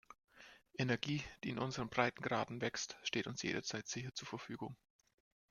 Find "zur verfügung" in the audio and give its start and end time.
4.15-4.75